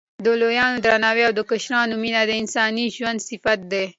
د 0.25 0.25
لویانو 0.41 0.83
درناوی 0.85 1.23
او 1.27 1.33
د 1.37 1.41
کشرانو 1.49 1.95
مینه 2.03 2.21
د 2.27 2.31
انساني 2.41 2.85
ژوند 2.95 3.19
صفت 3.29 3.59
دی. 3.71 3.85